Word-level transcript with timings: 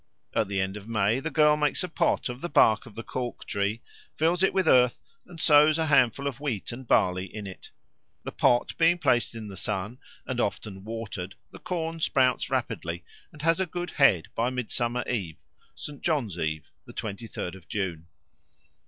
At 0.33 0.47
the 0.47 0.59
end 0.59 0.77
of 0.77 0.87
May 0.87 1.19
the 1.19 1.29
girl 1.29 1.55
makes 1.55 1.83
a 1.83 1.87
pot 1.87 2.27
of 2.27 2.41
the 2.41 2.49
bark 2.49 2.87
of 2.87 2.95
the 2.95 3.03
cork 3.03 3.45
tree, 3.45 3.83
fills 4.15 4.41
it 4.41 4.51
with 4.51 4.67
earth, 4.67 4.99
and 5.27 5.39
sows 5.39 5.77
a 5.77 5.85
handful 5.85 6.25
of 6.25 6.39
wheat 6.39 6.71
and 6.71 6.87
barley 6.87 7.25
in 7.27 7.45
it. 7.45 7.69
The 8.23 8.31
pot 8.31 8.75
being 8.79 8.97
placed 8.97 9.35
in 9.35 9.47
the 9.47 9.55
sun 9.55 9.99
and 10.25 10.39
often 10.39 10.83
watered, 10.83 11.35
the 11.51 11.59
corn 11.59 11.99
sprouts 11.99 12.49
rapidly 12.49 13.03
and 13.31 13.43
has 13.43 13.59
a 13.59 13.67
good 13.67 13.91
head 13.91 14.29
by 14.33 14.49
Midsummer 14.49 15.07
Eve 15.07 15.37
(St. 15.75 16.01
John's 16.01 16.35
Eve, 16.39 16.71
the 16.87 16.93
twenty 16.93 17.27
third 17.27 17.53
of 17.53 17.67
June). 17.67 18.07